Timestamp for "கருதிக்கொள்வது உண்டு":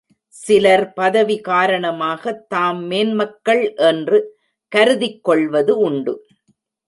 4.75-6.25